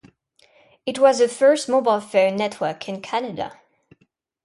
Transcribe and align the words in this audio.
It 0.83 0.97
was 0.97 1.19
the 1.19 1.27
first 1.27 1.69
mobile 1.69 1.99
phone 2.01 2.35
network 2.37 2.89
in 2.89 3.03
Canada. 3.03 3.61